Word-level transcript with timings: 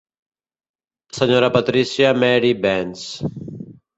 Sra. 1.13 1.51
Patricia 1.51 2.11
Mary 2.11 2.55
Bence. 2.57 3.23